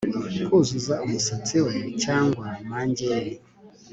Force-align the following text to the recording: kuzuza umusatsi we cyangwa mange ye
kuzuza 0.47 0.93
umusatsi 1.05 1.57
we 1.65 1.73
cyangwa 2.03 2.45
mange 2.69 3.05
ye 3.25 3.33